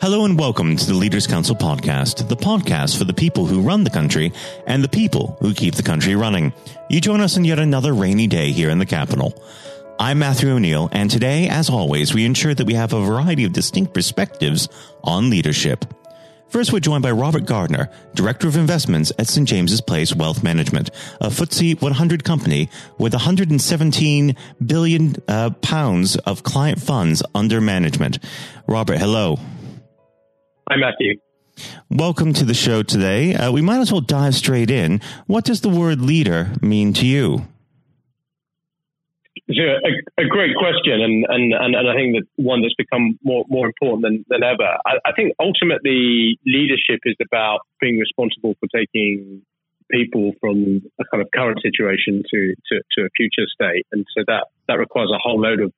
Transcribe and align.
Hello 0.00 0.24
and 0.24 0.38
welcome 0.38 0.76
to 0.76 0.86
the 0.86 0.94
Leaders 0.94 1.26
Council 1.26 1.56
podcast, 1.56 2.28
the 2.28 2.36
podcast 2.36 2.96
for 2.96 3.02
the 3.02 3.12
people 3.12 3.46
who 3.46 3.60
run 3.60 3.82
the 3.82 3.90
country 3.90 4.32
and 4.64 4.82
the 4.82 4.88
people 4.88 5.36
who 5.40 5.52
keep 5.52 5.74
the 5.74 5.82
country 5.82 6.14
running. 6.14 6.52
You 6.88 7.00
join 7.00 7.20
us 7.20 7.36
on 7.36 7.44
yet 7.44 7.58
another 7.58 7.92
rainy 7.92 8.28
day 8.28 8.52
here 8.52 8.70
in 8.70 8.78
the 8.78 8.86
capital. 8.86 9.34
I'm 9.98 10.20
Matthew 10.20 10.50
O'Neill, 10.50 10.88
and 10.92 11.10
today, 11.10 11.48
as 11.48 11.68
always, 11.68 12.14
we 12.14 12.24
ensure 12.24 12.54
that 12.54 12.64
we 12.64 12.74
have 12.74 12.92
a 12.92 13.04
variety 13.04 13.42
of 13.42 13.52
distinct 13.52 13.92
perspectives 13.92 14.68
on 15.02 15.30
leadership. 15.30 15.84
First, 16.48 16.72
we're 16.72 16.78
joined 16.78 17.02
by 17.02 17.10
Robert 17.10 17.44
Gardner, 17.44 17.90
Director 18.14 18.46
of 18.46 18.56
Investments 18.56 19.10
at 19.18 19.26
St. 19.26 19.48
James's 19.48 19.80
Place 19.80 20.14
Wealth 20.14 20.44
Management, 20.44 20.90
a 21.20 21.26
FTSE 21.26 21.82
100 21.82 22.22
company 22.22 22.70
with 22.98 23.14
117 23.14 24.36
billion 24.64 25.16
uh, 25.26 25.50
pounds 25.60 26.14
of 26.18 26.44
client 26.44 26.80
funds 26.80 27.20
under 27.34 27.60
management. 27.60 28.20
Robert, 28.68 28.98
hello. 28.98 29.40
Hi, 30.70 30.76
Matthew. 30.76 31.18
Welcome 31.88 32.34
to 32.34 32.44
the 32.44 32.52
show 32.52 32.82
today. 32.82 33.34
Uh, 33.34 33.50
we 33.50 33.62
might 33.62 33.78
as 33.78 33.90
well 33.90 34.02
dive 34.02 34.34
straight 34.34 34.70
in. 34.70 35.00
What 35.26 35.44
does 35.44 35.62
the 35.62 35.70
word 35.70 36.02
leader 36.02 36.52
mean 36.60 36.92
to 36.94 37.06
you? 37.06 37.46
A, 39.48 40.22
a, 40.22 40.26
great 40.28 40.54
question, 40.56 41.00
and, 41.00 41.24
and, 41.26 41.54
and, 41.54 41.74
and 41.74 41.88
I 41.88 41.94
think 41.94 42.16
that 42.16 42.26
one 42.36 42.60
that's 42.60 42.74
become 42.74 43.18
more, 43.24 43.46
more 43.48 43.64
important 43.64 44.02
than, 44.02 44.26
than 44.28 44.42
ever. 44.42 44.76
I, 44.84 44.98
I 45.06 45.12
think 45.16 45.32
ultimately 45.40 46.38
leadership 46.44 47.00
is 47.06 47.16
about 47.24 47.60
being 47.80 47.96
responsible 47.96 48.54
for 48.60 48.68
taking 48.68 49.40
people 49.90 50.32
from 50.38 50.82
a 51.00 51.04
kind 51.10 51.22
of 51.22 51.30
current 51.34 51.62
situation 51.62 52.22
to, 52.30 52.54
to, 52.68 52.82
to 52.92 53.06
a 53.06 53.08
future 53.16 53.48
state. 53.50 53.86
And 53.90 54.04
so 54.14 54.22
that, 54.26 54.48
that 54.68 54.74
requires 54.74 55.10
a 55.14 55.18
whole 55.18 55.40
load 55.40 55.60
of 55.60 55.72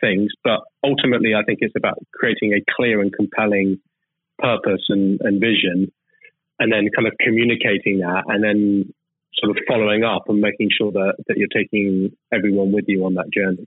things. 0.00 0.30
But 0.44 0.60
ultimately, 0.84 1.34
I 1.34 1.42
think 1.42 1.58
it's 1.62 1.74
about 1.76 1.98
creating 2.14 2.52
a 2.52 2.62
clear 2.76 3.00
and 3.00 3.12
compelling 3.12 3.80
purpose 4.38 4.82
and, 4.88 5.20
and 5.22 5.40
vision, 5.40 5.90
and 6.58 6.72
then 6.72 6.88
kind 6.94 7.06
of 7.06 7.14
communicating 7.20 8.00
that, 8.00 8.24
and 8.28 8.42
then 8.42 8.92
sort 9.34 9.56
of 9.56 9.62
following 9.68 10.04
up 10.04 10.28
and 10.28 10.40
making 10.40 10.70
sure 10.76 10.90
that, 10.92 11.14
that 11.26 11.36
you're 11.36 11.48
taking 11.48 12.16
everyone 12.32 12.72
with 12.72 12.84
you 12.88 13.04
on 13.04 13.14
that 13.14 13.30
journey. 13.32 13.66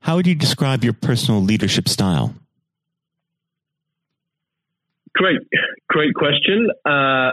How 0.00 0.16
would 0.16 0.26
you 0.26 0.34
describe 0.34 0.84
your 0.84 0.92
personal 0.92 1.40
leadership 1.40 1.88
style? 1.88 2.34
Great, 5.14 5.40
great 5.88 6.14
question. 6.14 6.68
Uh, 6.84 7.32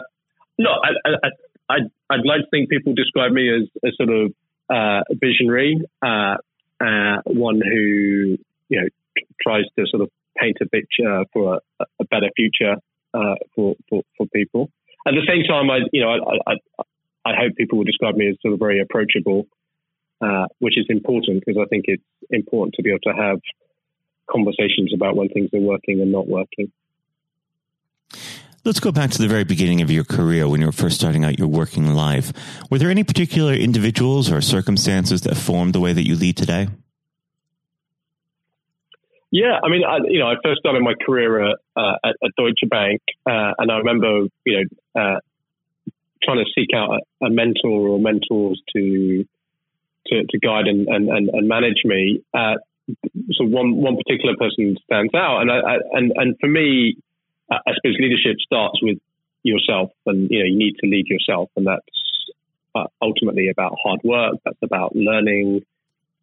no, 0.57 0.69
I, 0.69 0.89
I, 1.05 1.29
I, 1.69 1.77
I'd 2.09 2.25
like 2.25 2.41
to 2.41 2.47
think 2.49 2.69
people 2.69 2.93
describe 2.93 3.31
me 3.31 3.53
as 3.53 3.67
a 3.83 3.91
sort 3.95 4.09
of 4.09 4.33
uh, 4.69 5.03
visionary, 5.11 5.81
uh, 6.01 6.35
uh, 6.79 7.21
one 7.25 7.61
who 7.61 8.37
you 8.69 8.81
know 8.81 8.87
tries 9.41 9.65
to 9.77 9.85
sort 9.87 10.01
of 10.01 10.09
paint 10.37 10.57
a 10.61 10.65
picture 10.67 11.25
for 11.33 11.59
a, 11.79 11.85
a 11.99 12.05
better 12.05 12.29
future 12.35 12.75
uh, 13.13 13.35
for, 13.55 13.75
for, 13.89 14.03
for 14.17 14.27
people. 14.33 14.69
At 15.05 15.13
the 15.13 15.25
same 15.27 15.43
time, 15.43 15.69
I 15.69 15.79
you 15.91 16.01
know 16.01 16.09
I, 16.09 16.51
I, 16.51 16.83
I 17.25 17.33
hope 17.35 17.55
people 17.55 17.77
will 17.77 17.85
describe 17.85 18.15
me 18.15 18.29
as 18.29 18.35
sort 18.41 18.53
of 18.53 18.59
very 18.59 18.81
approachable, 18.81 19.47
uh, 20.21 20.45
which 20.59 20.77
is 20.77 20.85
important 20.89 21.43
because 21.45 21.61
I 21.61 21.67
think 21.67 21.85
it's 21.87 22.03
important 22.29 22.75
to 22.75 22.83
be 22.83 22.89
able 22.89 22.99
to 23.03 23.13
have 23.13 23.39
conversations 24.29 24.93
about 24.93 25.15
when 25.15 25.29
things 25.29 25.49
are 25.53 25.59
working 25.59 26.01
and 26.01 26.11
not 26.11 26.27
working. 26.27 26.71
Let's 28.65 28.79
go 28.79 28.93
back 28.93 29.11
to 29.11 29.21
the 29.21 29.27
very 29.27 29.43
beginning 29.43 29.81
of 29.81 29.91
your 29.91 30.05
career 30.05 30.47
when 30.47 30.61
you 30.61 30.67
were 30.67 30.71
first 30.71 30.95
starting 30.95 31.25
out 31.25 31.37
your 31.37 31.49
working 31.49 31.93
life. 31.93 32.31
Were 32.69 32.77
there 32.77 32.89
any 32.89 33.03
particular 33.03 33.53
individuals 33.53 34.31
or 34.31 34.39
circumstances 34.39 35.21
that 35.23 35.35
formed 35.35 35.73
the 35.73 35.81
way 35.81 35.91
that 35.91 36.07
you 36.07 36.15
lead 36.15 36.37
today? 36.37 36.69
Yeah, 39.33 39.57
I 39.63 39.67
mean, 39.67 39.81
I, 39.83 39.97
you 40.07 40.19
know, 40.19 40.27
I 40.27 40.35
first 40.45 40.59
started 40.59 40.83
my 40.83 40.93
career 40.93 41.49
at, 41.49 41.57
uh, 41.75 41.95
at, 42.03 42.15
at 42.23 42.31
Deutsche 42.37 42.69
Bank, 42.69 43.01
uh, 43.25 43.57
and 43.57 43.71
I 43.71 43.77
remember, 43.77 44.27
you 44.45 44.67
know, 44.95 45.01
uh, 45.01 45.19
trying 46.23 46.37
to 46.37 46.45
seek 46.53 46.69
out 46.75 46.91
a, 46.91 47.25
a, 47.25 47.29
mentor 47.31 47.87
or 47.87 47.99
mentors 47.99 48.61
to 48.75 49.25
to, 50.05 50.23
to 50.29 50.37
guide 50.37 50.67
and, 50.67 50.87
and, 50.87 51.09
and, 51.09 51.47
manage 51.47 51.81
me. 51.83 52.21
Uh, 52.31 52.57
so 53.31 53.43
one 53.43 53.77
one 53.77 53.97
particular 53.97 54.35
person 54.37 54.77
stands 54.85 55.15
out, 55.15 55.41
and 55.41 55.49
I, 55.49 55.57
I, 55.57 55.75
and 55.93 56.13
and 56.15 56.35
for 56.39 56.47
me, 56.47 56.97
I 57.49 57.71
suppose 57.73 57.97
leadership 57.99 58.35
starts 58.39 58.77
with 58.83 58.99
yourself, 59.41 59.89
and 60.05 60.29
you 60.29 60.39
know, 60.39 60.45
you 60.45 60.57
need 60.59 60.75
to 60.83 60.87
lead 60.87 61.07
yourself, 61.07 61.49
and 61.55 61.65
that's 61.65 61.81
uh, 62.75 62.85
ultimately 63.01 63.49
about 63.49 63.75
hard 63.83 64.01
work. 64.03 64.35
That's 64.45 64.61
about 64.61 64.95
learning. 64.95 65.65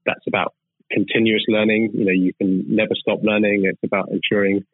That's 0.07 0.25
about 0.29 0.55
continuous 0.91 1.45
learning. 1.49 1.91
You 1.95 2.05
know, 2.05 2.13
you 2.13 2.33
can 2.35 2.65
never 2.69 2.95
stop 2.95 3.21
learning. 3.23 3.65
It's 3.65 3.83
about 3.85 4.11
ensuring 4.11 4.65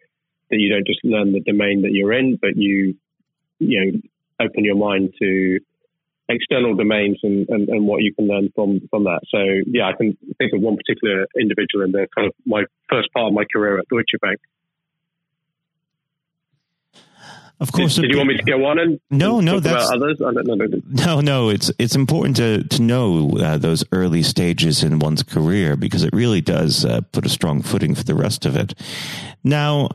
that 0.50 0.59
you 0.59 0.71
don't 0.72 0.87
just 0.87 1.04
learn 1.04 1.32
the 1.32 1.41
domain 1.41 1.82
that 1.82 1.93
you're 1.93 2.12
in, 2.12 2.38
but 2.41 2.56
you, 2.56 2.94
you 3.59 3.84
know, 3.84 4.00
open 4.47 4.65
your 4.65 4.77
mind 4.77 5.15
to 5.21 5.59
external 6.28 6.75
domains 6.75 7.19
and, 7.22 7.49
and, 7.49 7.69
and 7.69 7.87
what 7.87 8.03
you 8.03 8.12
can 8.15 8.27
learn 8.27 8.50
from 8.54 8.81
from 8.91 9.04
that. 9.04 9.21
So 9.31 9.38
yeah, 9.66 9.88
I 9.88 9.93
can 9.97 10.16
think 10.38 10.53
of 10.53 10.60
one 10.60 10.77
particular 10.77 11.27
individual 11.38 11.84
in 11.84 11.93
the 11.93 12.06
kind 12.15 12.27
of 12.27 12.34
my 12.44 12.65
first 12.88 13.12
part 13.12 13.28
of 13.28 13.33
my 13.33 13.44
career 13.53 13.78
at 13.78 13.88
Deutsche 13.88 14.21
Bank 14.21 14.41
Of 17.59 17.72
course. 17.72 17.94
Did, 17.97 18.03
did 18.03 18.11
you 18.11 18.17
want 18.19 18.28
me 18.28 18.37
to 18.37 18.43
go 18.43 18.67
on 18.67 18.78
and 18.78 19.00
no, 19.11 19.41
no, 19.41 19.61
that's 19.61 19.91
others? 19.91 20.21
No, 20.89 21.21
no. 21.21 21.49
It's 21.49 21.71
it's 21.78 21.97
important 21.97 22.37
to 22.37 22.65
to 22.65 22.83
know 22.83 23.31
uh, 23.39 23.56
those 23.56 23.83
early 23.93 24.22
stages 24.22 24.83
in 24.83 24.99
one's 24.99 25.22
career 25.22 25.75
because 25.75 26.05
it 26.05 26.12
really 26.12 26.43
does 26.43 26.84
uh, 26.84 27.00
put 27.12 27.25
a 27.25 27.31
strong 27.31 27.62
footing 27.62 27.95
for 27.95 28.05
the 28.05 28.15
rest 28.15 28.45
of 28.45 28.56
it. 28.56 28.75
Now, 29.43 29.89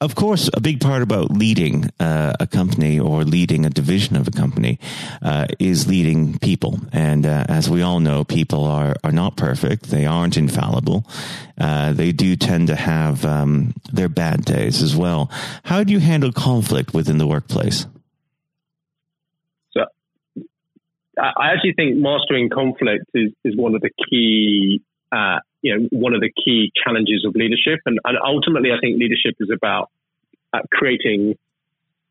of 0.00 0.14
course, 0.14 0.48
a 0.54 0.60
big 0.60 0.80
part 0.80 1.02
about 1.02 1.30
leading 1.30 1.90
uh, 2.00 2.32
a 2.40 2.46
company 2.46 2.98
or 2.98 3.22
leading 3.22 3.66
a 3.66 3.70
division 3.70 4.16
of 4.16 4.26
a 4.26 4.30
company 4.30 4.78
uh, 5.20 5.46
is 5.58 5.86
leading 5.88 6.38
people. 6.38 6.78
And 6.92 7.26
uh, 7.26 7.44
as 7.48 7.68
we 7.68 7.82
all 7.82 8.00
know, 8.00 8.24
people 8.24 8.64
are, 8.64 8.96
are 9.04 9.12
not 9.12 9.36
perfect. 9.36 9.84
They 9.84 10.06
aren't 10.06 10.38
infallible. 10.38 11.04
Uh, 11.58 11.92
they 11.92 12.12
do 12.12 12.34
tend 12.34 12.68
to 12.68 12.76
have 12.76 13.26
um, 13.26 13.74
their 13.92 14.08
bad 14.08 14.46
days 14.46 14.82
as 14.82 14.96
well. 14.96 15.30
How 15.64 15.84
do 15.84 15.92
you 15.92 16.00
handle 16.00 16.32
conflict 16.32 16.94
within 16.94 17.18
the 17.18 17.26
workplace? 17.26 17.86
So, 19.72 19.84
I 21.18 21.52
actually 21.52 21.74
think 21.74 21.98
mastering 21.98 22.48
conflict 22.48 23.04
is, 23.12 23.32
is 23.44 23.54
one 23.54 23.74
of 23.74 23.82
the 23.82 23.90
key 24.08 24.80
uh, 25.12 25.40
you 25.62 25.76
know 25.76 25.88
one 25.92 26.14
of 26.14 26.20
the 26.20 26.30
key 26.44 26.72
challenges 26.84 27.24
of 27.26 27.34
leadership, 27.34 27.80
and, 27.86 27.98
and 28.04 28.18
ultimately, 28.24 28.70
I 28.70 28.80
think 28.80 28.98
leadership 28.98 29.36
is 29.40 29.50
about 29.54 29.90
uh, 30.52 30.60
creating 30.72 31.36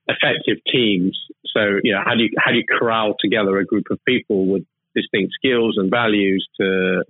effective 0.08 0.58
teams. 0.72 1.18
So, 1.54 1.80
you 1.84 1.94
know, 1.94 2.02
how 2.04 2.16
do 2.16 2.24
you 2.24 2.30
how 2.38 2.52
do 2.52 2.58
you 2.58 2.66
corral 2.68 3.16
together 3.20 3.58
a 3.58 3.66
group 3.66 3.86
of 3.92 4.00
people 4.06 4.48
with 4.48 4.64
distinct 4.96 5.34
skills 5.34 5.76
and 5.78 5.90
values 5.90 6.48
to 6.59 7.04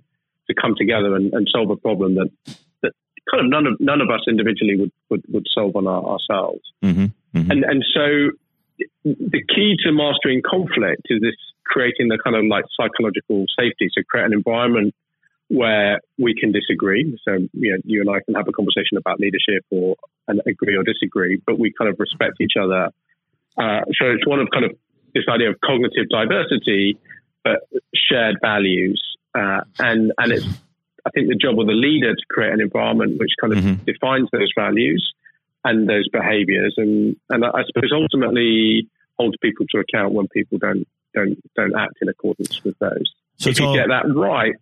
to 0.48 0.54
come 0.60 0.74
together 0.76 1.14
and, 1.16 1.32
and 1.32 1.48
solve 1.50 1.70
a 1.70 1.76
problem 1.76 2.16
that 2.16 2.30
that 2.82 2.92
kind 3.30 3.44
of 3.44 3.50
none 3.50 3.66
of 3.66 3.80
none 3.80 4.00
of 4.00 4.10
us 4.10 4.20
individually 4.28 4.76
would 4.76 4.92
would, 5.08 5.22
would 5.28 5.46
solve 5.54 5.76
on 5.76 5.86
our, 5.86 6.02
ourselves. 6.04 6.62
Mm-hmm, 6.82 7.06
mm-hmm. 7.36 7.50
And 7.50 7.64
and 7.64 7.84
so 7.94 8.30
the 9.04 9.42
key 9.54 9.76
to 9.84 9.92
mastering 9.92 10.42
conflict 10.48 11.02
is 11.06 11.20
this 11.20 11.36
creating 11.64 12.08
the 12.08 12.18
kind 12.22 12.36
of 12.36 12.44
like 12.46 12.64
psychological 12.76 13.46
safety. 13.58 13.88
So 13.94 14.02
create 14.08 14.26
an 14.26 14.32
environment 14.32 14.94
where 15.50 16.00
we 16.16 16.32
can 16.32 16.52
disagree. 16.52 17.18
So, 17.24 17.32
you 17.52 17.72
know, 17.72 17.78
you 17.84 18.00
and 18.00 18.08
I 18.08 18.20
can 18.24 18.34
have 18.36 18.46
a 18.46 18.52
conversation 18.52 18.96
about 18.96 19.18
leadership 19.18 19.64
or 19.70 19.96
and 20.28 20.40
agree 20.46 20.76
or 20.76 20.84
disagree, 20.84 21.42
but 21.44 21.58
we 21.58 21.72
kind 21.76 21.90
of 21.90 21.98
respect 21.98 22.40
each 22.40 22.52
other. 22.58 22.90
Uh, 23.58 23.80
so 23.98 24.06
it's 24.06 24.24
one 24.26 24.38
of 24.38 24.48
kind 24.52 24.64
of 24.64 24.76
this 25.12 25.24
idea 25.28 25.50
of 25.50 25.60
cognitive 25.60 26.08
diversity, 26.08 26.98
but 27.42 27.68
shared 27.92 28.36
values. 28.40 29.02
Uh, 29.34 29.62
and, 29.80 30.12
and 30.18 30.32
it's, 30.32 30.46
I 31.04 31.10
think 31.10 31.26
the 31.28 31.34
job 31.34 31.58
of 31.58 31.66
the 31.66 31.72
leader 31.72 32.14
to 32.14 32.22
create 32.30 32.52
an 32.52 32.60
environment 32.60 33.18
which 33.18 33.32
kind 33.40 33.52
of 33.52 33.58
mm-hmm. 33.58 33.84
defines 33.84 34.28
those 34.30 34.52
values 34.56 35.12
and 35.64 35.88
those 35.88 36.08
behaviors. 36.10 36.74
And, 36.76 37.16
and 37.28 37.44
I 37.44 37.64
suppose 37.66 37.90
ultimately 37.92 38.86
holds 39.18 39.36
people 39.42 39.66
to 39.74 39.80
account 39.80 40.14
when 40.14 40.28
people 40.28 40.58
don't, 40.58 40.86
don't, 41.12 41.36
don't 41.56 41.74
act 41.76 41.94
in 42.02 42.08
accordance 42.08 42.62
with 42.62 42.78
those. 42.78 43.12
So 43.38 43.50
if 43.50 43.58
you 43.58 43.66
all- 43.66 43.74
get 43.74 43.88
that 43.88 44.04
right, 44.14 44.54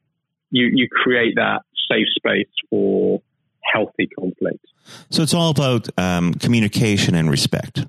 you, 0.50 0.68
you 0.72 0.88
create 0.88 1.34
that 1.36 1.62
safe 1.90 2.06
space 2.16 2.48
for 2.70 3.20
healthy 3.72 4.06
conflict. 4.06 4.64
So 5.10 5.22
it's 5.22 5.34
all 5.34 5.50
about 5.50 5.88
um, 5.98 6.34
communication 6.34 7.14
and 7.14 7.30
respect. 7.30 7.84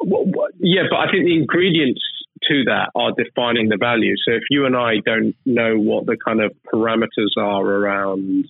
Well, 0.00 0.26
yeah, 0.58 0.82
but 0.90 0.96
I 0.96 1.10
think 1.10 1.24
the 1.24 1.34
ingredients 1.34 2.00
to 2.48 2.64
that 2.64 2.90
are 2.94 3.12
defining 3.12 3.68
the 3.68 3.76
value. 3.78 4.14
So 4.24 4.34
if 4.34 4.42
you 4.50 4.66
and 4.66 4.76
I 4.76 4.96
don't 5.04 5.34
know 5.44 5.76
what 5.78 6.06
the 6.06 6.16
kind 6.22 6.40
of 6.42 6.52
parameters 6.72 7.36
are 7.36 7.64
around 7.64 8.46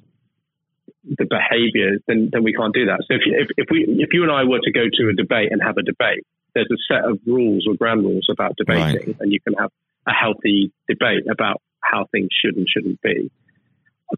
the 1.05 1.25
behaviors, 1.25 2.00
then, 2.08 2.31
then 2.32 2.43
we 2.43 2.52
can't 2.52 2.75
do 2.75 2.87
that. 2.87 3.05
So 3.08 3.14
if, 3.14 3.23
if, 3.25 3.49
if, 3.56 3.67
we, 3.70 3.84
if 4.00 4.12
you 4.12 4.23
and 4.25 4.32
I 4.32 4.44
were 4.44 4.58
to 4.61 4.73
go 4.73 4.84
to 4.93 5.08
a 5.08 5.12
debate 5.14 5.52
and 5.52 5.62
have 5.62 5.76
a 5.78 5.82
debate, 5.82 6.26
there's 6.55 6.70
a 6.70 6.81
set 6.93 7.05
of 7.05 7.20
rules 7.26 7.67
or 7.69 7.75
ground 7.75 8.02
rules 8.02 8.26
about 8.31 8.56
debating, 8.56 9.08
right. 9.08 9.17
and 9.20 9.32
you 9.32 9.40
can 9.40 9.55
have 9.55 9.70
a 10.06 10.12
healthy 10.12 10.73
debate 10.88 11.25
about 11.31 11.61
how 11.90 12.06
things 12.12 12.28
should 12.32 12.56
and 12.56 12.66
shouldn't 12.68 13.00
be. 13.02 13.30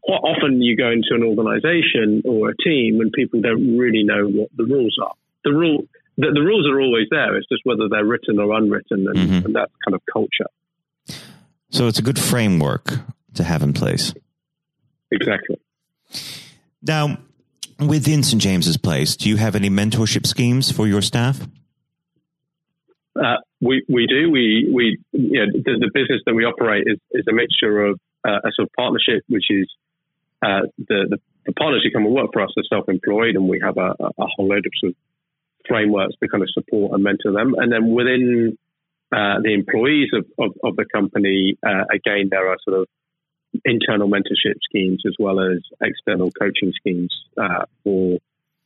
quite 0.02 0.22
often 0.22 0.60
you 0.62 0.76
go 0.76 0.90
into 0.90 1.10
an 1.12 1.22
organization 1.22 2.22
or 2.24 2.50
a 2.50 2.56
team 2.56 3.00
and 3.00 3.12
people 3.12 3.40
don't 3.40 3.76
really 3.78 4.04
know 4.04 4.26
what 4.26 4.48
the 4.56 4.64
rules 4.64 4.96
are. 5.02 5.14
The 5.44 5.52
rule, 5.52 5.84
the, 6.16 6.30
the 6.34 6.40
rules 6.40 6.66
are 6.70 6.80
always 6.80 7.06
there. 7.10 7.36
It's 7.36 7.48
just 7.48 7.62
whether 7.64 7.88
they're 7.88 8.04
written 8.04 8.38
or 8.38 8.56
unwritten, 8.56 9.06
and, 9.06 9.16
mm-hmm. 9.16 9.46
and 9.46 9.54
that's 9.54 9.72
kind 9.86 9.94
of 9.94 10.02
culture. 10.12 10.50
So 11.70 11.86
it's 11.86 11.98
a 11.98 12.02
good 12.02 12.18
framework 12.18 12.92
to 13.34 13.44
have 13.44 13.62
in 13.62 13.72
place. 13.72 14.14
Exactly. 15.10 15.58
Now, 16.82 17.18
within 17.78 18.22
St. 18.22 18.40
James's 18.40 18.76
Place, 18.76 19.16
do 19.16 19.28
you 19.28 19.36
have 19.36 19.54
any 19.54 19.70
mentorship 19.70 20.26
schemes 20.26 20.70
for 20.70 20.86
your 20.86 21.02
staff? 21.02 21.46
Uh, 23.18 23.36
we, 23.60 23.84
we 23.88 24.06
do. 24.06 24.30
We, 24.30 24.70
we 24.72 24.98
you 25.12 25.40
know, 25.40 25.52
the, 25.52 25.78
the, 25.80 25.90
business 25.92 26.22
that 26.26 26.34
we 26.34 26.44
operate 26.44 26.84
is, 26.86 26.98
is 27.10 27.24
a 27.28 27.32
mixture 27.32 27.86
of 27.86 28.00
uh, 28.24 28.38
a 28.44 28.50
sort 28.54 28.68
of 28.68 28.72
partnership, 28.76 29.24
which 29.28 29.46
is 29.50 29.66
uh, 30.42 30.62
the, 30.78 31.06
the, 31.10 31.18
the, 31.46 31.52
partners 31.52 31.82
who 31.82 31.90
come 31.90 32.06
and 32.06 32.14
work 32.14 32.30
for 32.32 32.42
us 32.42 32.50
are 32.56 32.62
self-employed, 32.68 33.34
and 33.34 33.48
we 33.48 33.60
have 33.62 33.76
a, 33.76 33.94
a 34.00 34.26
whole 34.36 34.48
load 34.48 34.66
of 34.66 34.72
sort 34.78 34.90
of 34.90 34.96
frameworks 35.66 36.14
to 36.22 36.28
kind 36.28 36.42
of 36.42 36.50
support 36.50 36.92
and 36.92 37.02
mentor 37.02 37.32
them. 37.32 37.54
And 37.58 37.72
then 37.72 37.90
within 37.90 38.56
uh, 39.10 39.40
the 39.42 39.52
employees 39.52 40.10
of, 40.12 40.24
of, 40.38 40.52
of 40.62 40.76
the 40.76 40.84
company, 40.84 41.58
uh, 41.66 41.84
again, 41.92 42.28
there 42.30 42.48
are 42.48 42.56
sort 42.62 42.80
of 42.80 42.86
internal 43.64 44.08
mentorship 44.08 44.54
schemes 44.62 45.02
as 45.06 45.14
well 45.18 45.40
as 45.40 45.58
external 45.82 46.30
coaching 46.30 46.72
schemes 46.76 47.12
for 47.82 48.18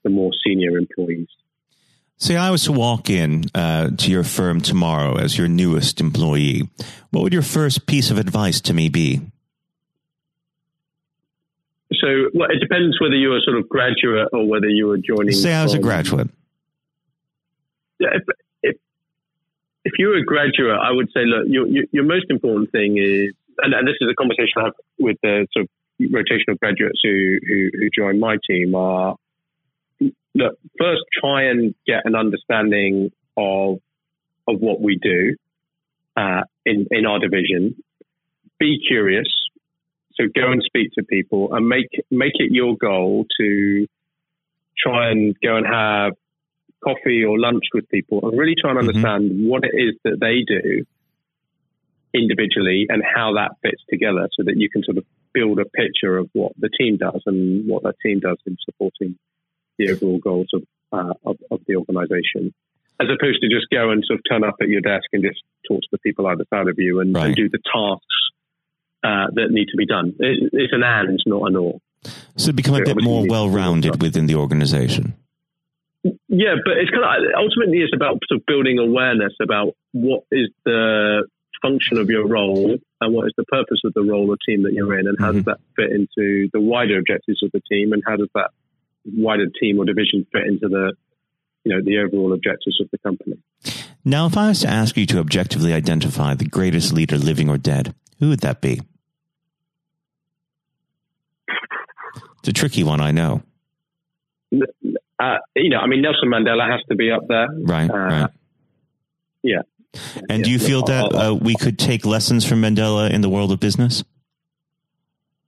the 0.02 0.10
more 0.10 0.32
senior 0.44 0.76
employees. 0.76 1.28
Say 2.18 2.36
I 2.36 2.50
was 2.50 2.64
to 2.64 2.72
walk 2.72 3.10
in 3.10 3.44
uh, 3.54 3.90
to 3.96 4.10
your 4.10 4.22
firm 4.22 4.60
tomorrow 4.60 5.18
as 5.18 5.36
your 5.36 5.48
newest 5.48 6.00
employee, 6.00 6.68
what 7.10 7.22
would 7.22 7.32
your 7.32 7.42
first 7.42 7.86
piece 7.86 8.10
of 8.10 8.18
advice 8.18 8.60
to 8.62 8.74
me 8.74 8.88
be? 8.88 9.20
So 12.00 12.30
well, 12.32 12.48
it 12.50 12.60
depends 12.60 13.00
whether 13.00 13.14
you're 13.14 13.36
a 13.36 13.40
sort 13.40 13.58
of 13.58 13.68
graduate 13.68 14.28
or 14.32 14.46
whether 14.46 14.68
you 14.68 14.90
are 14.90 14.98
joining. 14.98 15.32
Say 15.32 15.52
I 15.52 15.62
was 15.62 15.72
from, 15.72 15.80
a 15.80 15.82
graduate. 15.82 16.30
Yeah, 17.98 18.08
if, 18.14 18.22
if, 18.62 18.76
if 19.84 19.92
you're 19.98 20.16
a 20.16 20.24
graduate, 20.24 20.78
I 20.80 20.90
would 20.90 21.08
say, 21.08 21.20
look, 21.24 21.46
your, 21.48 21.66
your, 21.66 21.84
your 21.92 22.04
most 22.04 22.26
important 22.30 22.72
thing 22.72 22.98
is 22.98 23.34
and, 23.58 23.74
and 23.74 23.86
this 23.86 23.96
is 24.00 24.08
a 24.10 24.14
conversation 24.14 24.52
I 24.56 24.64
have 24.64 24.74
with 24.98 25.16
the 25.22 25.46
sort 25.52 25.64
of 25.64 25.70
rotational 26.10 26.58
graduates 26.58 27.00
who, 27.02 27.38
who, 27.46 27.70
who 27.78 27.88
join 27.94 28.18
my 28.18 28.36
team 28.48 28.74
are 28.74 29.16
look, 30.34 30.58
first 30.78 31.02
try 31.20 31.44
and 31.44 31.74
get 31.86 32.02
an 32.04 32.14
understanding 32.14 33.10
of 33.36 33.78
of 34.48 34.60
what 34.60 34.80
we 34.80 34.98
do 35.00 35.36
uh, 36.16 36.42
in 36.64 36.86
in 36.90 37.06
our 37.06 37.18
division. 37.18 37.82
Be 38.58 38.78
curious, 38.86 39.28
so 40.14 40.24
go 40.34 40.52
and 40.52 40.62
speak 40.62 40.92
to 40.98 41.04
people 41.04 41.54
and 41.54 41.68
make 41.68 41.88
make 42.10 42.34
it 42.34 42.52
your 42.52 42.76
goal 42.76 43.26
to 43.40 43.86
try 44.78 45.10
and 45.10 45.34
go 45.42 45.56
and 45.56 45.66
have 45.66 46.12
coffee 46.82 47.22
or 47.24 47.38
lunch 47.38 47.64
with 47.72 47.88
people 47.88 48.20
and 48.22 48.38
really 48.38 48.54
try 48.60 48.70
and 48.70 48.78
mm-hmm. 48.78 48.88
understand 48.88 49.30
mm-hmm. 49.30 49.48
what 49.48 49.62
it 49.64 49.72
is 49.74 49.94
that 50.04 50.18
they 50.20 50.42
do 50.46 50.84
individually 52.14 52.86
and 52.88 53.02
how 53.02 53.34
that 53.34 53.52
fits 53.62 53.82
together 53.88 54.28
so 54.36 54.42
that 54.44 54.56
you 54.56 54.68
can 54.68 54.82
sort 54.82 54.98
of 54.98 55.04
build 55.32 55.58
a 55.58 55.64
picture 55.64 56.18
of 56.18 56.28
what 56.32 56.52
the 56.58 56.68
team 56.68 56.96
does 56.98 57.22
and 57.26 57.66
what 57.68 57.82
that 57.84 57.94
team 58.04 58.20
does 58.20 58.36
in 58.46 58.56
supporting 58.64 59.16
the 59.78 59.90
overall 59.90 60.18
goals 60.18 60.48
of, 60.52 60.62
uh, 60.92 61.14
of, 61.24 61.36
of, 61.50 61.60
the 61.66 61.76
organization. 61.76 62.54
As 63.00 63.08
opposed 63.08 63.40
to 63.40 63.48
just 63.48 63.66
go 63.72 63.90
and 63.90 64.04
sort 64.06 64.20
of 64.20 64.24
turn 64.30 64.44
up 64.44 64.56
at 64.60 64.68
your 64.68 64.80
desk 64.80 65.06
and 65.12 65.22
just 65.22 65.42
talk 65.66 65.80
to 65.80 65.88
the 65.90 65.98
people 65.98 66.26
either 66.26 66.44
side 66.50 66.68
of 66.68 66.78
you 66.78 67.00
and, 67.00 67.14
right. 67.14 67.26
and 67.26 67.36
do 67.36 67.48
the 67.48 67.58
tasks 67.58 68.04
uh, 69.02 69.26
that 69.34 69.50
need 69.50 69.66
to 69.66 69.76
be 69.76 69.86
done. 69.86 70.14
It, 70.18 70.50
it's 70.52 70.72
an 70.72 70.82
and, 70.84 71.18
not 71.26 71.48
an 71.48 71.56
or. 71.56 71.80
So 72.36 72.52
become 72.52 72.74
a 72.74 72.82
bit 72.82 73.02
more 73.02 73.26
well 73.26 73.48
rounded 73.48 74.02
within 74.02 74.26
the 74.26 74.36
organization. 74.36 75.14
Yeah, 76.28 76.56
but 76.64 76.78
it's 76.78 76.90
kind 76.90 77.04
of 77.04 77.30
ultimately 77.38 77.78
it's 77.78 77.94
about 77.94 78.18
sort 78.28 78.40
of 78.40 78.46
building 78.46 78.78
awareness 78.78 79.34
about 79.40 79.74
what 79.92 80.24
is 80.32 80.48
the 80.64 81.26
function 81.62 81.98
of 81.98 82.10
your 82.10 82.26
role 82.26 82.76
and 83.00 83.14
what 83.14 83.26
is 83.26 83.32
the 83.36 83.44
purpose 83.44 83.80
of 83.84 83.94
the 83.94 84.02
role 84.02 84.28
or 84.30 84.36
team 84.46 84.64
that 84.64 84.72
you're 84.72 84.98
in 84.98 85.06
and 85.06 85.16
how 85.20 85.28
mm-hmm. 85.28 85.38
does 85.38 85.44
that 85.44 85.60
fit 85.76 85.92
into 85.92 86.48
the 86.52 86.60
wider 86.60 86.98
objectives 86.98 87.40
of 87.42 87.52
the 87.52 87.62
team 87.70 87.92
and 87.92 88.02
how 88.04 88.16
does 88.16 88.28
that 88.34 88.50
wider 89.04 89.46
team 89.60 89.78
or 89.78 89.84
division 89.84 90.26
fit 90.32 90.46
into 90.46 90.68
the 90.68 90.92
you 91.64 91.74
know 91.74 91.82
the 91.84 91.98
overall 91.98 92.32
objectives 92.32 92.80
of 92.80 92.88
the 92.90 92.98
company. 92.98 93.36
Now 94.04 94.26
if 94.26 94.36
i 94.36 94.48
was 94.48 94.60
to 94.60 94.68
ask 94.68 94.96
you 94.96 95.06
to 95.06 95.18
objectively 95.18 95.72
identify 95.72 96.34
the 96.34 96.44
greatest 96.44 96.92
leader 96.92 97.18
living 97.18 97.48
or 97.48 97.58
dead 97.58 97.94
who 98.18 98.28
would 98.28 98.40
that 98.40 98.60
be? 98.60 98.80
It's 102.38 102.48
a 102.48 102.52
tricky 102.52 102.84
one 102.84 103.00
i 103.00 103.10
know. 103.10 103.42
Uh, 104.52 105.38
you 105.54 105.70
know 105.70 105.78
i 105.78 105.86
mean 105.86 106.02
nelson 106.02 106.28
mandela 106.28 106.70
has 106.70 106.80
to 106.88 106.96
be 106.96 107.10
up 107.10 107.26
there. 107.28 107.48
Right 107.50 107.90
uh, 107.90 107.96
right. 107.96 108.30
yeah. 109.42 109.62
And 110.28 110.38
yeah, 110.38 110.44
do 110.44 110.50
you 110.50 110.58
feel 110.58 110.82
that 110.84 111.14
uh, 111.14 111.34
we 111.34 111.54
could 111.54 111.78
take 111.78 112.06
lessons 112.06 112.46
from 112.46 112.62
Mandela 112.62 113.10
in 113.10 113.20
the 113.20 113.28
world 113.28 113.52
of 113.52 113.60
business? 113.60 114.02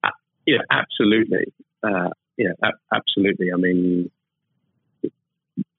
Uh, 0.03 0.11
yeah, 0.47 0.59
absolutely. 0.71 1.47
Uh, 1.83 2.11
yeah, 2.37 2.53
absolutely. 2.93 3.53
I 3.53 3.57
mean, 3.57 4.11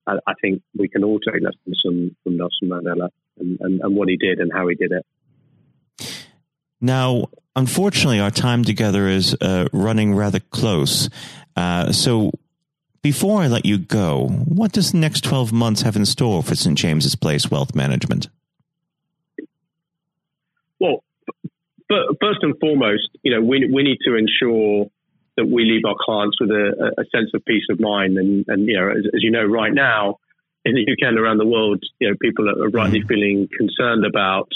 I, 0.08 0.14
I, 0.28 0.34
think 0.42 0.62
we 0.78 0.88
can 0.88 1.04
all 1.04 1.20
take 1.20 1.42
lessons 1.42 1.82
from, 1.84 2.16
from 2.24 2.38
Nelson 2.38 2.70
Mandela 2.70 3.10
and, 3.38 3.60
and, 3.60 3.82
and 3.82 3.96
what 3.96 4.08
he 4.08 4.18
did 4.18 4.40
and 4.40 4.52
how 4.54 4.68
he 4.68 4.76
did 4.76 4.92
it. 4.92 5.06
Now, 6.82 7.26
unfortunately, 7.56 8.20
our 8.20 8.32
time 8.32 8.64
together 8.64 9.08
is 9.08 9.36
uh, 9.42 9.68
running 9.74 10.14
rather 10.14 10.40
close. 10.40 11.10
Uh, 11.56 11.92
so, 11.92 12.32
before 13.02 13.42
I 13.42 13.48
let 13.48 13.66
you 13.66 13.78
go, 13.78 14.28
what 14.28 14.72
does 14.72 14.92
the 14.92 14.98
next 14.98 15.24
12 15.24 15.54
months 15.54 15.84
have 15.84 15.96
in 15.96 16.06
store 16.06 16.42
for 16.44 16.56
St. 16.56 16.78
James's 16.78 17.16
Place 17.16 17.52
Wealth 17.52 17.76
Management? 17.76 18.30
Well, 20.80 21.04
first 21.88 22.40
and 22.42 22.56
foremost, 22.60 23.10
you 23.24 23.32
know, 23.32 23.42
we, 23.42 23.70
we 23.72 23.84
need 23.84 24.00
to 24.06 24.16
ensure 24.16 24.90
that 25.38 25.46
we 25.46 25.64
leave 25.66 25.84
our 25.86 25.96
clients 26.00 26.40
with 26.40 26.50
a, 26.50 26.94
a 26.98 27.06
sense 27.16 27.32
of 27.34 27.44
peace 27.46 27.66
of 27.70 27.80
mind. 27.80 28.18
And, 28.18 28.46
and 28.48 28.68
you 28.68 28.80
know, 28.80 28.90
as, 28.90 29.06
as, 29.14 29.24
you 29.24 29.32
know, 29.32 29.44
right 29.44 29.74
now 29.74 30.20
in 30.64 30.76
the 30.76 30.82
UK 30.82 31.10
and 31.10 31.20
around 31.20 31.38
the 31.38 31.46
world, 31.46 31.84
you 32.00 32.10
know, 32.10 32.16
people 32.22 32.50
are 32.50 32.70
rightly 32.70 33.00
mm-hmm. 33.00 33.08
feeling 33.08 33.50
concerned 33.58 34.06
about 34.06 34.50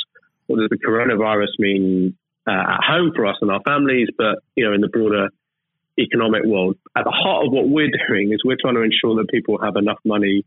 what 0.48 0.60
does 0.60 0.70
the 0.70 0.78
coronavirus 0.78 1.60
mean 1.60 2.18
uh, 2.48 2.52
at 2.52 2.84
home 2.84 3.12
for 3.16 3.26
us 3.26 3.38
and 3.42 3.52
our 3.52 3.62
families, 3.62 4.08
but 4.18 4.40
you 4.56 4.66
know, 4.66 4.74
in 4.74 4.82
the 4.82 4.88
broader 4.88 5.30
economic 6.00 6.44
world. 6.46 6.78
At 6.96 7.04
the 7.04 7.12
heart 7.12 7.46
of 7.46 7.52
what 7.52 7.68
we're 7.68 7.92
doing 8.08 8.32
is 8.32 8.42
we're 8.44 8.58
trying 8.60 8.76
to 8.76 8.82
ensure 8.82 9.16
that 9.16 9.30
people 9.30 9.60
have 9.62 9.76
enough 9.76 10.00
money, 10.06 10.46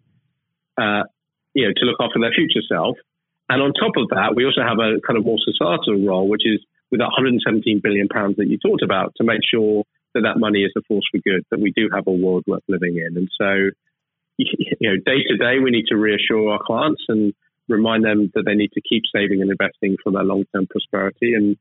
uh, 0.78 1.04
you 1.52 1.66
know, 1.66 1.72
to 1.76 1.84
look 1.84 1.98
after 2.00 2.18
their 2.18 2.32
future 2.32 2.64
self 2.66 2.96
and 3.52 3.60
on 3.60 3.72
top 3.74 3.92
of 4.00 4.08
that, 4.08 4.32
we 4.34 4.46
also 4.46 4.62
have 4.62 4.78
a 4.78 4.96
kind 5.06 5.18
of 5.18 5.26
more 5.26 5.36
societal 5.44 6.00
role, 6.06 6.26
which 6.26 6.46
is 6.46 6.64
with 6.90 7.00
that 7.00 7.12
117 7.12 7.80
billion 7.82 8.08
pounds 8.08 8.36
that 8.36 8.48
you 8.48 8.56
talked 8.56 8.82
about, 8.82 9.12
to 9.16 9.24
make 9.24 9.40
sure 9.44 9.84
that 10.14 10.22
that 10.22 10.38
money 10.38 10.60
is 10.60 10.72
a 10.76 10.82
force 10.88 11.04
for 11.10 11.20
good, 11.24 11.44
that 11.50 11.60
we 11.60 11.72
do 11.74 11.88
have 11.92 12.06
a 12.06 12.12
world 12.12 12.44
worth 12.46 12.62
living 12.68 12.96
in. 12.96 13.16
And 13.16 13.28
so, 13.40 13.70
you 14.38 14.76
know, 14.80 14.96
day 15.04 15.22
to 15.28 15.36
day, 15.36 15.58
we 15.62 15.70
need 15.70 15.86
to 15.88 15.96
reassure 15.96 16.50
our 16.50 16.60
clients 16.64 17.02
and 17.08 17.32
remind 17.68 18.04
them 18.04 18.30
that 18.34 18.44
they 18.44 18.54
need 18.54 18.72
to 18.72 18.80
keep 18.80 19.02
saving 19.14 19.40
and 19.40 19.50
investing 19.50 19.96
for 20.02 20.12
their 20.12 20.24
long 20.24 20.44
term 20.54 20.66
prosperity. 20.68 21.34
And 21.34 21.56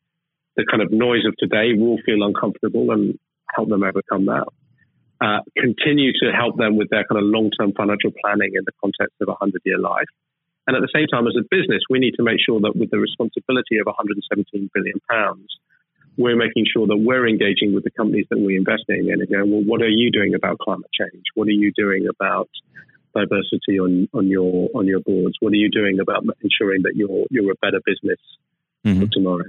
the 0.55 0.65
kind 0.69 0.81
of 0.81 0.91
noise 0.91 1.25
of 1.25 1.35
today 1.37 1.73
will 1.77 1.97
feel 2.05 2.23
uncomfortable 2.23 2.91
and 2.91 3.17
help 3.55 3.69
them 3.69 3.83
overcome 3.83 4.25
that. 4.25 4.47
Uh, 5.21 5.39
continue 5.55 6.11
to 6.13 6.31
help 6.35 6.57
them 6.57 6.77
with 6.77 6.89
their 6.89 7.05
kind 7.05 7.21
of 7.21 7.29
long 7.29 7.51
term 7.51 7.73
financial 7.77 8.11
planning 8.23 8.51
in 8.55 8.63
the 8.65 8.73
context 8.81 9.15
of 9.21 9.27
a 9.27 9.37
100 9.37 9.61
year 9.65 9.77
life 9.77 10.09
and 10.67 10.77
at 10.77 10.81
the 10.81 10.93
same 10.93 11.07
time, 11.07 11.25
as 11.25 11.35
a 11.35 11.45
business, 11.49 11.81
we 11.89 11.97
need 11.97 12.13
to 12.15 12.23
make 12.23 12.37
sure 12.39 12.59
that 12.61 12.75
with 12.75 12.91
the 12.91 12.99
responsibility 12.99 13.81
of 13.81 13.87
117 13.87 14.69
billion 14.73 14.99
pounds, 15.09 15.49
we're 16.17 16.35
making 16.35 16.65
sure 16.71 16.87
that 16.87 16.97
we're 16.97 17.27
engaging 17.27 17.73
with 17.73 17.83
the 17.83 17.91
companies 17.91 18.25
that 18.29 18.39
we 18.39 18.55
invest 18.57 18.83
in 18.89 19.09
and 19.11 19.29
going, 19.29 19.51
well, 19.51 19.63
what 19.63 19.81
are 19.81 19.89
you 19.89 20.11
doing 20.11 20.33
about 20.35 20.59
climate 20.59 20.89
change? 20.93 21.23
What 21.35 21.47
are 21.47 21.51
you 21.51 21.71
doing 21.75 22.07
about 22.09 22.49
diversity 23.15 23.79
on, 23.79 24.07
on 24.13 24.27
your 24.27 24.69
on 24.73 24.87
your 24.87 24.99
boards? 25.01 25.37
What 25.39 25.53
are 25.53 25.57
you 25.57 25.69
doing 25.69 25.99
about 25.99 26.23
ensuring 26.41 26.83
that 26.83 26.93
you're 26.95 27.25
you're 27.29 27.51
a 27.51 27.55
better 27.61 27.81
business 27.85 28.19
mm-hmm. 28.85 29.01
for 29.01 29.07
tomorrow? 29.11 29.45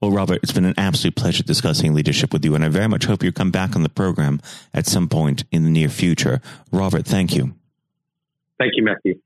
Well, 0.00 0.10
Robert, 0.10 0.40
it's 0.42 0.52
been 0.52 0.66
an 0.66 0.74
absolute 0.76 1.16
pleasure 1.16 1.42
discussing 1.42 1.94
leadership 1.94 2.32
with 2.32 2.44
you, 2.44 2.54
and 2.54 2.62
I 2.62 2.68
very 2.68 2.88
much 2.88 3.06
hope 3.06 3.22
you 3.22 3.32
come 3.32 3.50
back 3.50 3.74
on 3.74 3.82
the 3.82 3.88
program 3.88 4.40
at 4.74 4.86
some 4.86 5.08
point 5.08 5.44
in 5.50 5.64
the 5.64 5.70
near 5.70 5.88
future. 5.88 6.42
Robert, 6.70 7.06
thank 7.06 7.34
you. 7.34 7.54
Thank 8.58 8.72
you, 8.76 8.84
Matthew. 8.84 9.20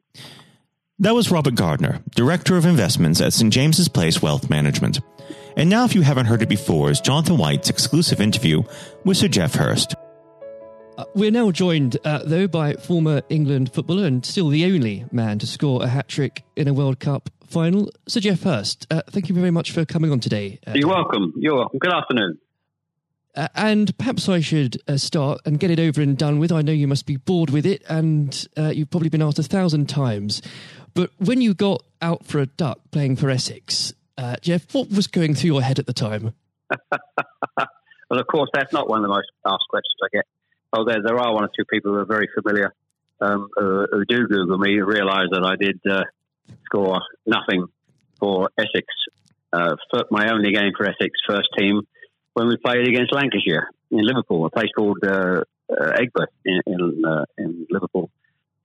That 1.01 1.15
was 1.15 1.31
Robert 1.31 1.55
Gardner, 1.55 2.01
Director 2.15 2.57
of 2.57 2.65
Investments 2.65 3.21
at 3.21 3.33
St. 3.33 3.53
James's 3.53 3.89
Place 3.89 4.23
Wealth 4.23 4.51
Management. 4.51 5.01
And 5.59 5.69
now, 5.69 5.85
if 5.85 5.93
you 5.93 6.03
haven't 6.03 6.27
heard 6.27 6.41
it 6.41 6.49
before, 6.49 6.89
is 6.89 7.01
Jonathan 7.01 7.37
White's 7.37 7.69
exclusive 7.69 8.21
interview 8.21 8.63
with 9.05 9.17
Sir 9.17 9.27
Geoff 9.27 9.57
Hurst. 9.57 9.97
Uh, 10.97 11.05
we're 11.17 11.33
now 11.33 11.51
joined, 11.51 11.97
uh, 12.05 12.21
though, 12.25 12.47
by 12.47 12.75
former 12.75 13.23
England 13.29 13.75
footballer 13.75 14.07
and 14.07 14.25
still 14.25 14.51
the 14.51 14.65
only 14.67 15.05
man 15.11 15.41
to 15.41 15.49
score 15.49 15.83
a 15.83 15.89
hat 15.89 16.07
trick 16.07 16.45
in 16.55 16.69
a 16.69 16.73
World 16.73 17.01
Cup 17.01 17.29
final, 17.45 17.91
Sir 18.07 18.21
Geoff 18.21 18.45
Hurst. 18.45 18.87
Uh, 18.89 19.03
thank 19.11 19.29
you 19.29 19.35
very 19.35 19.51
much 19.51 19.73
for 19.73 19.85
coming 19.85 20.13
on 20.13 20.21
today. 20.21 20.61
Uh, 20.65 20.75
You're 20.77 20.91
welcome. 20.91 21.33
You're 21.37 21.57
welcome. 21.57 21.81
Good 21.81 21.93
afternoon. 21.93 22.39
Uh, 23.35 23.49
and 23.57 23.99
perhaps 23.99 24.29
I 24.29 24.39
should 24.39 24.81
uh, 24.87 24.97
start 24.97 25.41
and 25.45 25.59
get 25.59 25.73
it 25.73 25.81
over 25.81 26.01
and 26.01 26.17
done 26.17 26.39
with. 26.39 26.53
I 26.53 26.63
know 26.63 26.71
you 26.71 26.87
must 26.87 27.05
be 27.05 27.17
bored 27.17 27.51
with 27.51 27.67
it, 27.67 27.83
and 27.89 28.47
uh, 28.57 28.69
you've 28.69 28.91
probably 28.91 29.09
been 29.09 29.23
asked 29.23 29.41
a 29.41 29.43
thousand 29.43 29.89
times. 29.89 30.41
But 30.95 31.11
when 31.19 31.41
you 31.41 31.53
got 31.53 31.83
out 32.01 32.27
for 32.27 32.39
a 32.39 32.47
duck 32.47 32.79
playing 32.93 33.17
for 33.17 33.29
Essex, 33.29 33.93
uh, 34.19 34.37
Geoff, 34.43 34.75
what 34.75 34.91
was 34.91 35.07
going 35.07 35.35
through 35.35 35.53
your 35.53 35.63
head 35.63 35.79
at 35.79 35.87
the 35.87 35.93
time? 35.93 36.35
well, 36.91 38.21
of 38.21 38.27
course, 38.27 38.51
that's 38.53 38.73
not 38.73 38.89
one 38.89 38.99
of 38.99 39.03
the 39.05 39.09
most 39.09 39.29
asked 39.47 39.69
questions 39.71 39.95
I 40.03 40.09
get. 40.13 40.25
Oh, 40.73 40.85
there, 40.85 41.19
are 41.19 41.33
one 41.33 41.45
or 41.45 41.51
two 41.57 41.65
people 41.65 41.93
who 41.93 41.99
are 41.99 42.05
very 42.05 42.29
familiar 42.35 42.75
um, 43.21 43.49
who, 43.57 43.87
who, 43.91 44.05
do 44.05 44.27
Google 44.27 44.59
me 44.59 44.81
realise 44.81 45.29
that 45.31 45.43
I 45.43 45.57
did 45.57 45.81
uh, 45.91 46.03
score 46.67 47.01
nothing 47.27 47.67
for 48.19 48.51
Essex. 48.59 48.87
Uh, 49.53 49.77
my 50.11 50.31
only 50.31 50.53
game 50.53 50.73
for 50.77 50.85
Essex 50.85 51.11
first 51.27 51.49
team 51.59 51.81
when 52.35 52.49
we 52.49 52.57
played 52.59 52.87
against 52.87 53.15
Lancashire 53.15 53.71
in 53.91 54.05
Liverpool, 54.05 54.45
a 54.45 54.51
place 54.51 54.69
called 54.77 54.99
uh, 55.03 55.43
uh 55.71 55.93
Aigburth 55.97 56.27
in 56.45 56.61
in, 56.67 57.05
uh, 57.05 57.25
in, 57.39 57.67
Liverpool, 57.71 58.11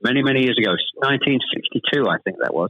many 0.04 0.22
many 0.22 0.42
years 0.44 0.58
ago, 0.58 0.72
1962, 0.98 2.06
I 2.10 2.18
think 2.24 2.38
that 2.42 2.54
was. 2.54 2.70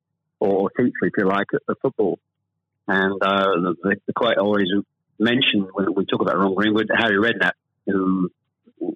or 0.41 0.71
teacher, 0.71 0.91
if 1.03 1.13
you 1.17 1.25
like, 1.25 1.47
of 1.53 1.77
football. 1.81 2.19
And 2.87 3.21
uh, 3.23 3.73
they, 3.83 3.95
they 4.07 4.13
quite 4.13 4.37
always 4.37 4.67
mention 5.19 5.67
when 5.73 5.93
we 5.95 6.05
talk 6.05 6.21
about 6.21 6.37
Ron 6.37 6.55
Greenwood, 6.55 6.89
Harry 6.93 7.17
Redknapp, 7.17 7.53
who 7.85 8.29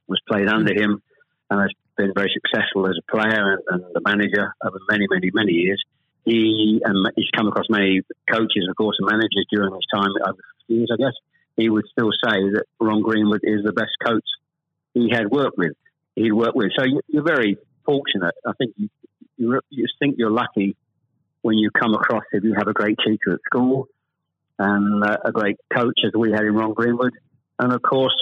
was 0.07 0.19
played 0.27 0.47
under 0.47 0.73
him 0.73 1.01
and 1.49 1.61
has 1.61 1.69
been 1.95 2.11
very 2.15 2.33
successful 2.33 2.87
as 2.87 2.97
a 2.97 3.11
player 3.11 3.53
and, 3.53 3.61
and 3.69 3.83
the 3.93 4.01
manager 4.03 4.53
over 4.65 4.79
many, 4.89 5.05
many, 5.09 5.29
many 5.33 5.53
years. 5.53 5.81
He 6.25 6.81
and 6.83 7.07
he's 7.15 7.29
come 7.35 7.47
across 7.47 7.67
many 7.69 8.01
coaches, 8.29 8.67
of 8.67 8.75
course, 8.75 8.97
and 8.99 9.07
managers 9.07 9.45
during 9.51 9.71
his 9.71 9.85
time 9.93 10.09
over 10.27 10.39
years, 10.67 10.89
I 10.91 10.97
guess. 10.97 11.13
He 11.55 11.69
would 11.69 11.85
still 11.91 12.09
say 12.11 12.37
that 12.53 12.63
Ron 12.79 13.03
Greenwood 13.03 13.41
is 13.43 13.63
the 13.63 13.71
best 13.71 13.93
coach 14.03 14.25
he 14.95 15.09
had 15.11 15.29
worked 15.29 15.59
with. 15.59 15.73
He'd 16.15 16.33
worked 16.33 16.55
with. 16.55 16.71
So 16.77 16.85
you're 17.07 17.23
very 17.23 17.57
fortunate. 17.85 18.33
I 18.45 18.53
think 18.57 18.73
you, 18.77 18.89
you, 19.37 19.59
you 19.69 19.85
think 19.99 20.15
you're 20.17 20.31
lucky 20.31 20.75
when 21.45 21.59
you 21.59 21.69
come 21.69 21.93
across 21.93 22.23
if 22.31 22.43
you 22.43 22.55
have 22.57 22.67
a 22.67 22.73
great 22.73 22.97
teacher 23.05 23.33
at 23.33 23.39
school 23.45 23.87
and 24.57 25.03
uh, 25.03 25.17
a 25.25 25.31
great 25.31 25.57
coach 25.71 25.99
as 26.03 26.11
we 26.17 26.31
had 26.31 26.41
in 26.41 26.55
Ron 26.55 26.73
Greenwood, 26.73 27.13
and 27.59 27.71
of 27.71 27.83
course 27.83 28.15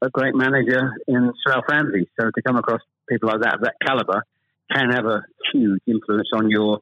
a 0.00 0.08
great 0.10 0.36
manager 0.36 0.92
in 1.08 1.32
Alf 1.48 1.64
Ramsey. 1.68 2.08
So 2.20 2.26
to 2.26 2.42
come 2.46 2.56
across 2.56 2.80
people 3.08 3.30
like 3.30 3.40
that 3.40 3.54
of 3.54 3.60
that 3.62 3.74
caliber 3.84 4.22
can 4.72 4.92
have 4.92 5.06
a 5.06 5.24
huge 5.52 5.80
influence 5.88 6.28
on 6.32 6.50
your 6.50 6.78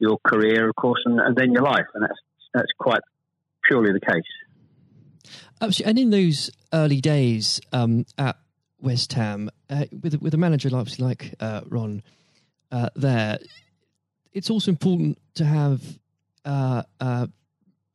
your 0.00 0.18
career, 0.26 0.68
of 0.68 0.74
course, 0.74 1.00
and, 1.04 1.20
and 1.20 1.36
then 1.36 1.52
your 1.52 1.62
life, 1.62 1.86
and 1.94 2.02
that's 2.02 2.20
that's 2.52 2.72
quite 2.76 3.02
purely 3.68 3.92
the 3.92 4.00
case. 4.00 5.30
Absolutely. 5.60 5.90
And 5.90 5.98
in 6.00 6.10
those 6.10 6.50
early 6.72 7.00
days 7.00 7.60
um, 7.72 8.04
at 8.18 8.36
West 8.80 9.12
Ham, 9.12 9.48
uh, 9.70 9.84
with 10.02 10.20
with 10.20 10.34
a 10.34 10.38
manager 10.38 10.70
like 10.70 10.98
like 10.98 11.34
uh, 11.38 11.60
Ron 11.68 12.02
uh, 12.72 12.88
there, 12.96 13.38
it's 14.36 14.50
also 14.50 14.70
important 14.70 15.18
to 15.34 15.46
have 15.46 15.80
uh, 16.44 16.82
uh, 17.00 17.26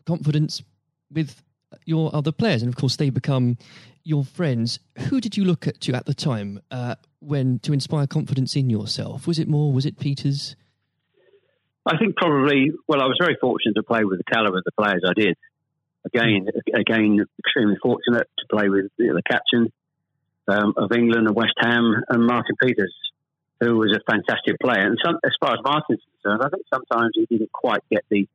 confidence 0.08 0.64
with 1.12 1.40
your 1.86 2.14
other 2.16 2.32
players, 2.32 2.64
and 2.64 2.70
of 2.70 2.76
course, 2.76 2.96
they 2.96 3.12
become 3.12 3.58
your 4.04 4.26
friends. 4.26 4.80
Who 5.10 5.22
did 5.22 5.38
you 5.38 5.46
look 5.46 5.68
at 5.68 5.80
to 5.82 5.94
at 5.94 6.08
the 6.08 6.16
time 6.16 6.60
uh, 6.72 6.96
when 7.20 7.60
to 7.60 7.74
inspire 7.74 8.08
confidence 8.08 8.56
in 8.56 8.72
yourself? 8.72 9.28
Was 9.28 9.38
it 9.38 9.48
more? 9.48 9.72
Was 9.72 9.86
it 9.86 10.00
Peters? 10.00 10.56
I 11.86 11.98
think 11.98 12.16
probably. 12.16 12.72
Well, 12.88 13.02
I 13.02 13.06
was 13.06 13.20
very 13.22 13.38
fortunate 13.40 13.76
to 13.76 13.84
play 13.84 14.04
with 14.04 14.18
the 14.18 14.34
caliber 14.34 14.58
of 14.58 14.64
the 14.64 14.72
players 14.72 15.04
I 15.08 15.14
did. 15.14 15.38
Again, 16.08 16.48
again, 16.74 17.24
extremely 17.38 17.78
fortunate 17.84 18.28
to 18.40 18.46
play 18.52 18.68
with 18.68 18.88
the 18.98 19.22
captain 19.30 19.72
um, 20.48 20.74
of 20.76 20.92
England 20.92 21.28
and 21.28 21.36
West 21.36 21.54
Ham 21.60 22.04
and 22.10 22.26
Martin 22.26 22.56
Peters, 22.60 22.96
who 23.62 23.78
was 23.78 23.96
a 23.96 24.12
fantastic 24.12 24.60
player. 24.60 24.82
And 24.82 24.98
some, 25.06 25.20
as 25.24 25.34
far 25.40 25.54
as 25.54 25.60
Martin's 25.64 26.02
concerned, 26.18 26.42
I 26.44 26.50
think 26.50 26.66
sometimes 26.74 27.12
he 27.14 27.28
didn't 27.28 27.52
quite 27.52 27.82
get 27.92 28.04
the 28.10 28.28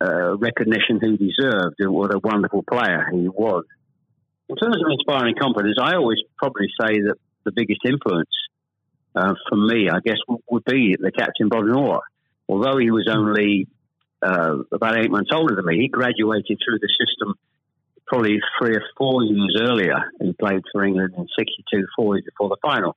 uh, 0.00 0.36
recognition 0.36 1.00
he 1.02 1.16
deserved 1.16 1.76
and 1.80 1.92
what 1.92 2.14
a 2.14 2.20
wonderful 2.22 2.62
player 2.62 3.10
he 3.12 3.28
was. 3.28 3.64
In 4.48 4.56
terms 4.56 4.76
of 4.76 4.90
inspiring 4.90 5.34
confidence, 5.40 5.76
I 5.80 5.96
always 5.96 6.18
probably 6.38 6.68
say 6.80 7.00
that 7.00 7.16
the 7.44 7.52
biggest 7.52 7.80
influence 7.84 8.30
uh, 9.16 9.34
for 9.48 9.56
me, 9.56 9.88
I 9.90 9.98
guess, 10.04 10.18
would 10.48 10.64
be 10.64 10.96
the 10.98 11.10
captain 11.10 11.48
Bobby 11.48 11.72
Moore. 11.72 12.02
Although 12.48 12.78
he 12.78 12.90
was 12.90 13.08
only 13.10 13.66
uh, 14.22 14.58
about 14.70 14.98
eight 14.98 15.10
months 15.10 15.30
older 15.34 15.56
than 15.56 15.66
me, 15.66 15.80
he 15.80 15.88
graduated 15.88 16.58
through 16.64 16.78
the 16.78 16.88
system 17.00 17.34
probably 18.06 18.38
three 18.58 18.76
or 18.76 18.82
four 18.98 19.24
years 19.24 19.56
earlier. 19.60 20.10
He 20.20 20.32
played 20.32 20.62
for 20.70 20.84
England 20.84 21.14
in 21.16 21.26
62, 21.36 21.86
four 21.96 22.16
years 22.16 22.24
before 22.24 22.50
the 22.50 22.58
final 22.62 22.96